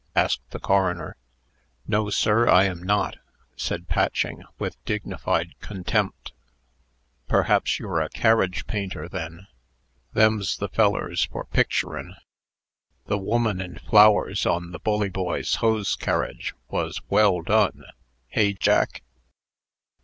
[0.15, 1.15] asked the coroner.
[1.87, 3.17] "No, sir; I am not,"
[3.55, 6.33] said Patching, with dignified contempt.
[7.27, 9.45] "Perhaps you're a carriage painter, then?
[10.13, 12.15] Them's the fellers for picturin'.
[13.05, 17.85] The woman and flowers on the Bully Boys' hose carriage wos well done.
[18.27, 19.03] Hey, Jack?"